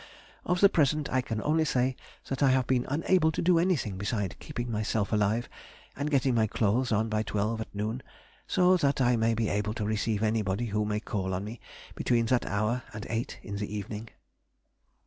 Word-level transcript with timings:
Of 0.47 0.61
the 0.61 0.67
present 0.67 1.11
I 1.11 1.21
can 1.21 1.43
only 1.43 1.63
say 1.63 1.95
that 2.27 2.41
I 2.41 2.49
have 2.49 2.65
been 2.65 2.87
unable 2.89 3.31
to 3.33 3.39
do 3.39 3.59
anything 3.59 3.99
beside 3.99 4.39
keeping 4.39 4.71
myself 4.71 5.13
alive, 5.13 5.47
and 5.95 6.09
getting 6.09 6.33
my 6.33 6.47
clothes 6.47 6.91
on 6.91 7.07
by 7.07 7.21
twelve 7.21 7.61
at 7.61 7.75
noon, 7.75 8.01
so 8.47 8.77
that 8.77 8.99
I 8.99 9.15
may 9.15 9.35
be 9.35 9.47
able 9.47 9.75
to 9.75 9.85
receive 9.85 10.23
anybody 10.23 10.65
who 10.65 10.85
may 10.85 11.01
call 11.01 11.35
on 11.35 11.43
me 11.45 11.59
between 11.93 12.25
that 12.25 12.47
hour 12.47 12.81
and 12.95 13.05
eight 13.11 13.37
in 13.43 13.57
the 13.57 13.71
evening. 13.75 14.09